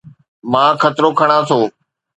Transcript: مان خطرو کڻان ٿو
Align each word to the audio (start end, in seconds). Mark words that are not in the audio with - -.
مان 0.51 0.69
خطرو 0.81 1.09
کڻان 1.19 1.41
ٿو 1.49 1.59